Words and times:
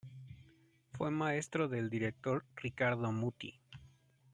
Fue 0.93 1.11
maestro 1.11 1.67
del 1.67 1.91
director 1.91 2.43
Riccardo 2.55 3.11
Muti. 3.11 3.61